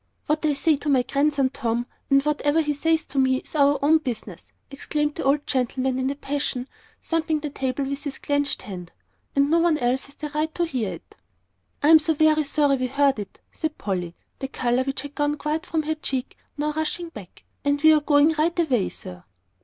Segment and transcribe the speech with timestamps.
[0.25, 3.77] "What I say to my grandson, Tom, and what he says to me, is our
[3.83, 6.67] own business!" exclaimed the old gentleman in a passion,
[7.03, 8.91] thumping the table with his clenched hand.
[9.35, 11.15] "And no one else has a right to hear it."
[11.83, 15.37] "I am so very sorry we heard it," said Polly, the colour which had quite
[15.37, 17.43] gone from her cheek now rushing back.
[17.63, 19.23] "And we are going right away, sir."